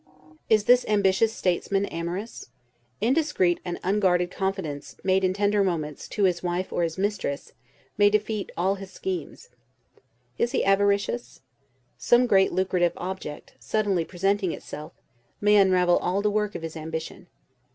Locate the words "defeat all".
8.09-8.73